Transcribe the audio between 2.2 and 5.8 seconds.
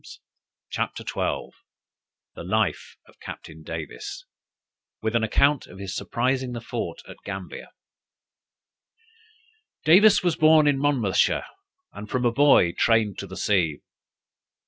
_]THE LIFE OF CAPTAIN DAVIS With an account of